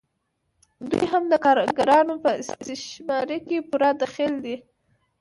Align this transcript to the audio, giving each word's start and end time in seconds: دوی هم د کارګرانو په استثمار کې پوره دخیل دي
دوی 0.89 1.05
هم 1.11 1.23
د 1.31 1.35
کارګرانو 1.45 2.13
په 2.23 2.31
استثمار 2.41 3.29
کې 3.47 3.57
پوره 3.69 3.89
دخیل 4.03 4.33
دي 4.45 4.55